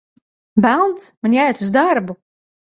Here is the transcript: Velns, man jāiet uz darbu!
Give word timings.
Velns, 0.65 1.03
man 1.27 1.37
jāiet 1.37 1.63
uz 1.67 1.71
darbu! 1.77 2.19